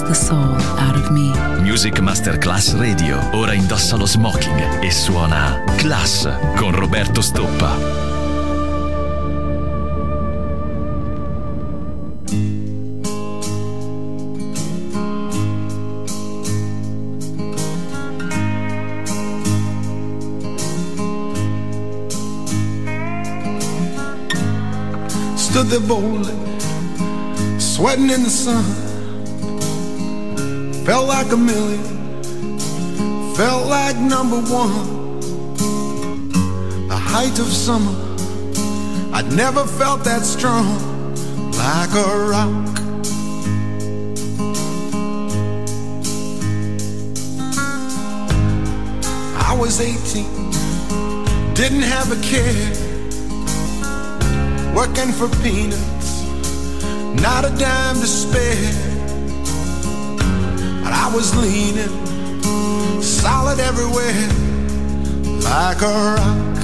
takes 0.00 0.08
the 0.08 0.26
soul 0.26 0.54
out 0.78 0.96
of 0.96 1.10
me. 1.10 1.32
Music 1.60 2.00
Masterclass 2.00 2.74
Radio 2.74 3.18
ora 3.32 3.52
indossa 3.54 3.96
lo 3.96 4.06
smoking 4.06 4.82
e 4.82 4.90
suona 4.90 5.62
Class 5.76 6.28
con 6.56 6.72
Roberto 6.72 7.20
Stoppa. 7.20 7.98
Stood 25.36 25.68
there 25.68 25.80
boldly, 25.80 26.32
sweating 27.58 28.10
in 28.10 28.22
the 28.22 28.30
sun. 28.30 28.89
Felt 30.90 31.06
like 31.06 31.30
a 31.30 31.36
million, 31.36 31.84
felt 33.36 33.68
like 33.68 33.96
number 33.96 34.40
one. 34.40 35.20
The 36.88 36.96
height 36.96 37.38
of 37.38 37.46
summer, 37.46 37.94
I'd 39.12 39.30
never 39.30 39.64
felt 39.64 40.02
that 40.02 40.22
strong, 40.22 41.14
like 41.52 41.94
a 41.94 42.08
rock. 42.32 42.76
I 49.48 49.56
was 49.56 49.80
18, 49.80 50.24
didn't 51.54 51.82
have 51.82 52.10
a 52.10 52.20
care, 52.20 52.74
working 54.74 55.12
for 55.12 55.28
peanuts, 55.40 56.24
not 57.22 57.44
a 57.44 57.50
dime 57.56 57.94
to 57.94 58.08
spare. 58.08 58.89
I 61.02 61.12
was 61.14 61.34
leaning, 61.34 61.90
solid 63.00 63.58
everywhere, 63.58 64.28
like 65.40 65.80
a 65.80 65.92
rock. 66.16 66.56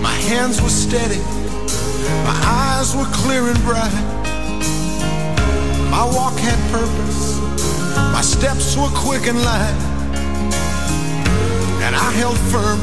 My 0.00 0.16
hands 0.28 0.62
were 0.62 0.70
steady, 0.70 1.20
my 2.24 2.38
eyes 2.46 2.96
were 2.96 3.10
clear 3.12 3.42
and 3.48 3.60
bright. 3.64 3.92
My 5.90 6.04
walk 6.16 6.36
had 6.38 6.58
purpose, 6.72 7.38
my 8.16 8.22
steps 8.22 8.76
were 8.78 8.90
quick 8.94 9.26
and 9.26 9.38
light. 9.44 9.78
And 11.84 11.94
I 11.94 12.10
held 12.12 12.38
firm 12.50 12.80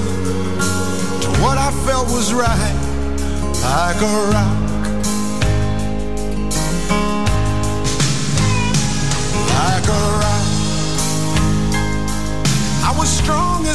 to 1.22 1.30
what 1.42 1.58
I 1.58 1.72
felt 1.88 2.08
was 2.08 2.33
right, 2.33 2.75
like 3.64 4.00
a 4.00 4.31
rock. 4.31 4.68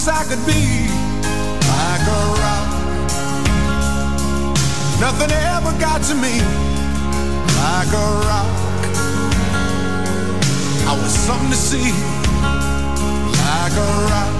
As 0.05 0.08
I 0.08 0.24
could 0.24 0.44
be, 0.44 0.88
like 1.72 2.05
a 2.05 2.22
rock. 2.42 2.69
Nothing 5.01 5.33
ever 5.33 5.73
got 5.80 6.02
to 6.08 6.14
me, 6.14 6.34
like 7.64 7.89
a 7.89 8.06
rock. 8.28 8.52
I 10.89 10.92
was 11.01 11.12
something 11.27 11.51
to 11.51 11.56
see, 11.56 11.90
like 13.48 13.77
a 13.80 13.90
rock. 14.12 14.34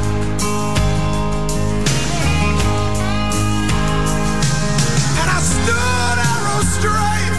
And 5.21 5.28
I 5.31 5.41
stood 5.55 6.17
arrow 6.33 6.61
straight, 6.77 7.34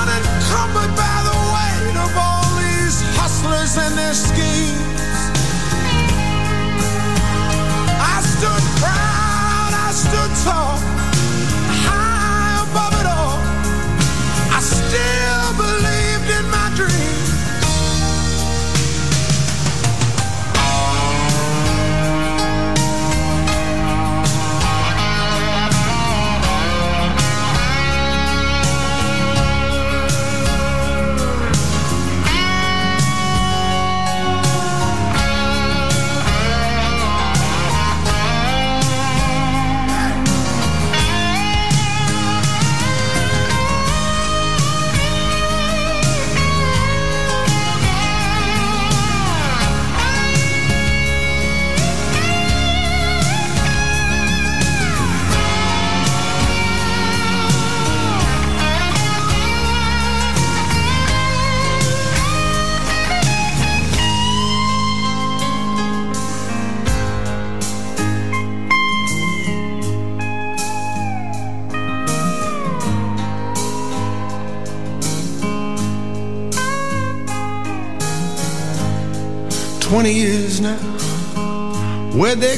unencumbered 0.00 0.92
by 0.96 1.16
the 1.28 1.36
weight 1.52 1.96
of 2.04 2.12
all 2.16 2.48
these 2.56 3.02
hustlers 3.20 3.76
and 3.76 3.98
their 3.98 4.14
schemes. 4.14 5.03
Stood 8.44 8.80
proud, 8.82 9.72
I 9.72 9.90
stood 9.90 10.32
tall, 10.44 10.76
high 11.88 12.60
above 12.62 12.92
it 13.00 13.06
all. 13.06 13.38
I 14.52 14.60
still 14.60 15.23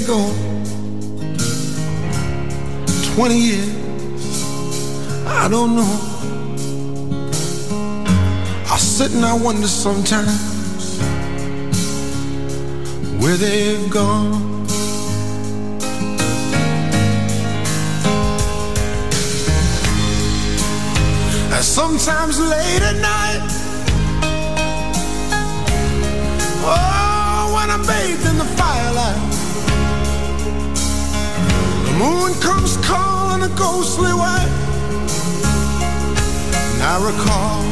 where'd 0.07 0.19
go? 0.19 0.33
Twenty 3.15 3.39
years, 3.39 3.69
I 5.27 5.49
don't 5.49 5.77
know. 5.77 6.01
I 8.69 8.77
sit 8.79 9.13
and 9.15 9.25
I 9.25 9.35
wonder 9.35 9.67
sometimes 9.67 10.99
where 13.21 13.37
they've 13.37 13.91
gone. 13.91 14.55
And 21.53 21.65
sometimes 21.65 22.39
late 22.39 22.83
at 22.83 22.97
night, 23.01 23.41
oh, 26.65 27.53
when 27.55 27.71
I'm 27.71 27.87
bathed 27.87 28.27
in 28.27 28.37
the 28.37 28.45
firelight, 28.45 29.36
moon 31.99 32.35
comes 32.41 32.77
calling 32.79 33.43
a 33.43 33.49
ghostly 33.57 34.13
way. 34.13 34.43
And 36.73 36.83
I 36.83 36.97
recall, 37.11 37.65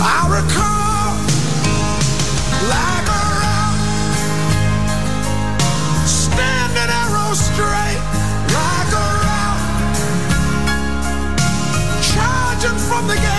I 0.00 0.20
recall, 0.38 1.14
like 2.74 3.08
a 3.20 3.24
rock, 3.42 3.78
standing 6.06 6.90
arrow 7.02 7.34
straight, 7.34 8.00
like 8.58 8.92
a 8.92 9.08
rock, 9.26 9.60
charging 12.10 12.78
from 12.88 13.02
the 13.08 13.16
gate, 13.16 13.37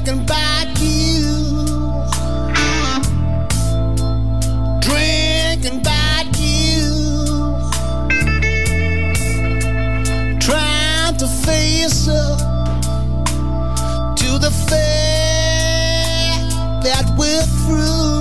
second 0.00 0.26
bite 0.26 0.80
you. 0.80 1.44
Drink 4.80 5.64
and 5.66 5.82
you. 6.38 6.86
Trying 10.40 11.16
to 11.18 11.26
face 11.26 12.08
up 12.08 12.38
to 14.16 14.38
the 14.38 14.50
fact 14.68 14.84
that 16.84 17.04
we're 17.18 17.46
through. 17.66 18.19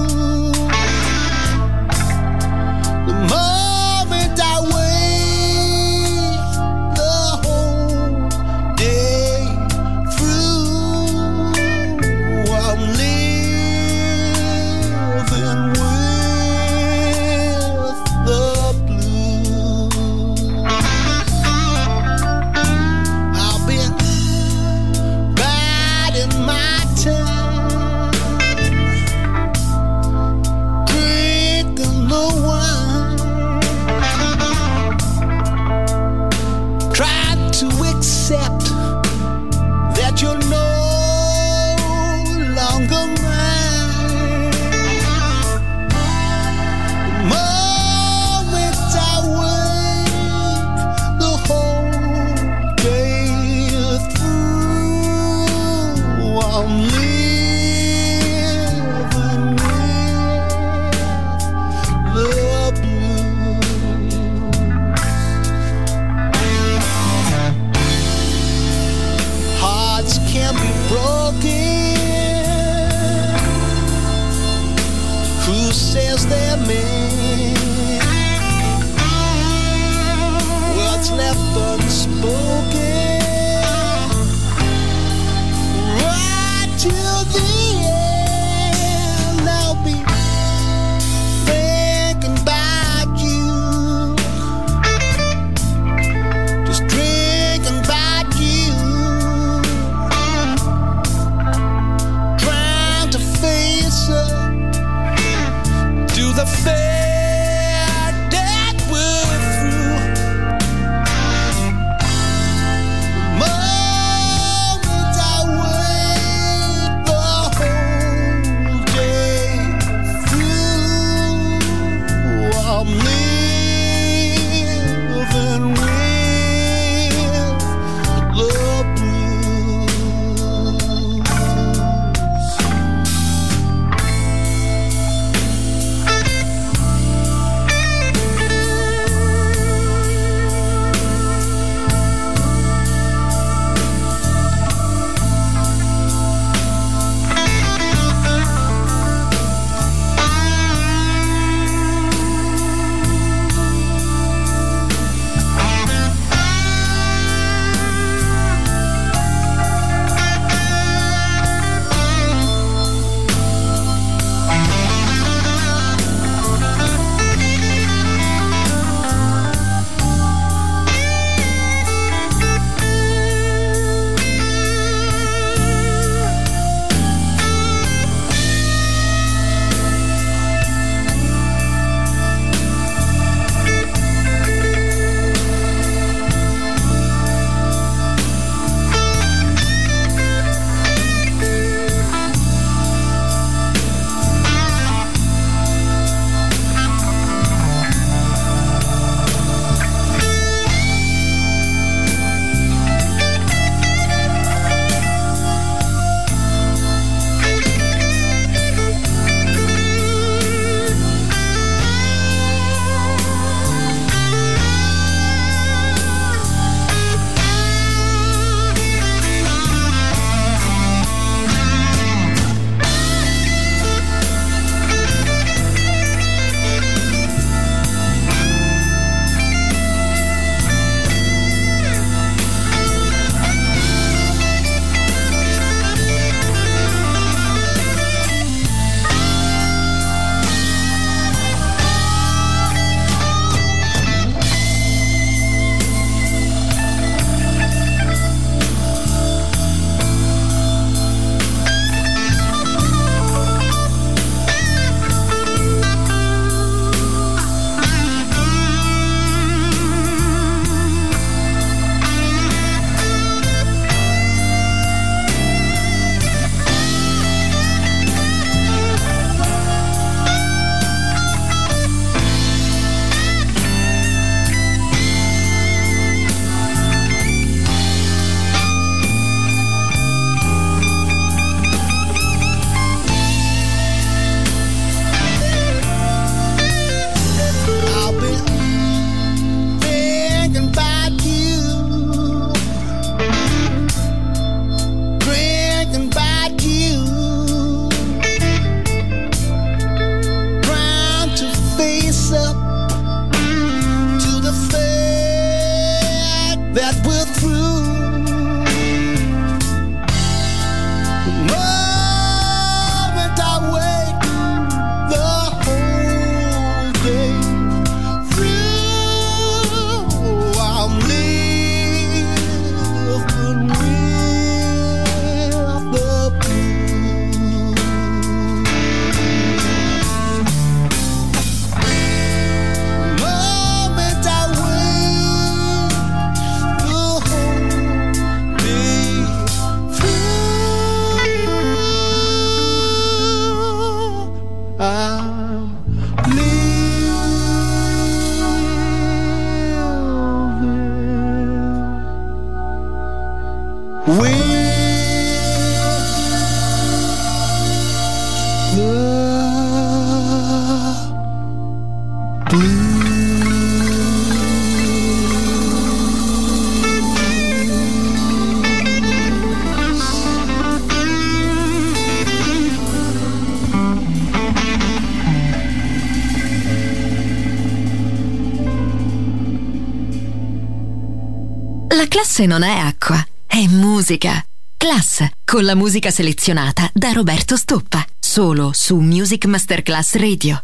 classe 382.40 382.46
non 382.46 382.64
è 382.64 382.78
acqua, 382.78 383.26
è 383.46 383.66
musica. 383.68 384.42
Class, 384.78 385.28
con 385.44 385.66
la 385.66 385.76
musica 385.76 386.10
selezionata 386.10 386.90
da 386.94 387.12
Roberto 387.12 387.58
Stoppa, 387.58 388.06
solo 388.18 388.72
su 388.74 388.98
Music 388.98 389.46
Masterclass 389.46 390.16
Radio. 390.16 390.64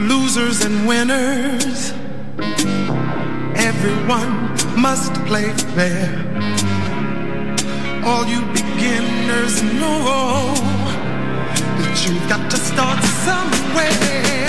Losers 0.00 0.64
and 0.64 0.86
winners 0.86 1.57
must 4.90 5.12
play 5.26 5.52
fair. 5.76 6.08
All 8.06 8.24
you 8.24 8.40
beginners 8.58 9.62
know 9.80 10.54
that 11.78 11.94
you've 12.06 12.26
got 12.26 12.50
to 12.50 12.56
start 12.56 13.02
somewhere. 13.26 14.47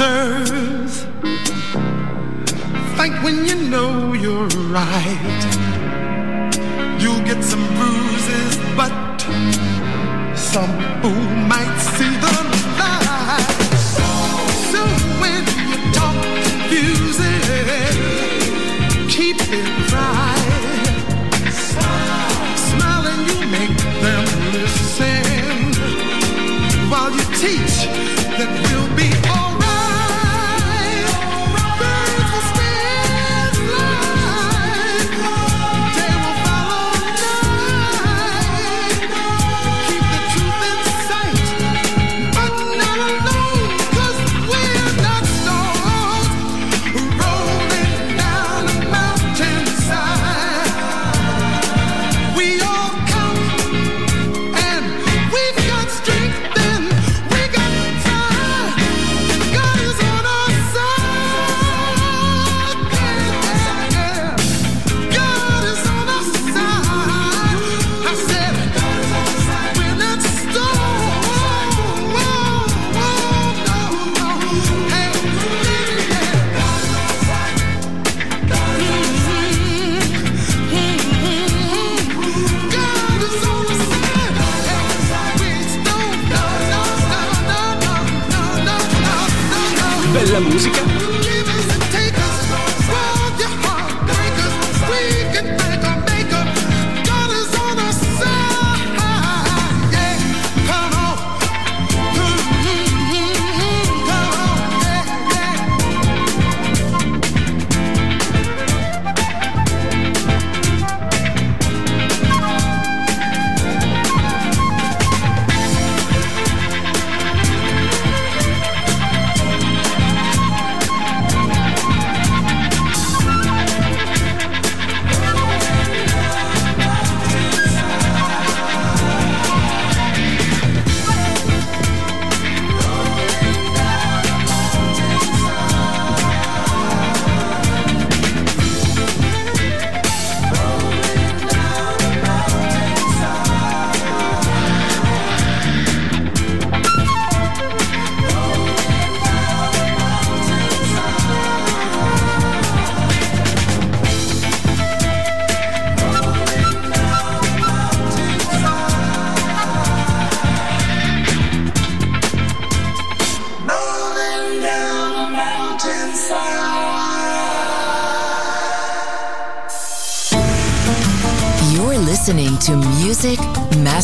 deserve 0.00 0.39